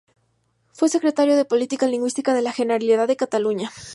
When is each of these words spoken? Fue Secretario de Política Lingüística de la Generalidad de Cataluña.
Fue 0.73 0.89
Secretario 0.89 1.37
de 1.37 1.45
Política 1.45 1.85
Lingüística 1.85 2.33
de 2.33 2.41
la 2.41 2.51
Generalidad 2.51 3.07
de 3.07 3.15
Cataluña. 3.17 3.71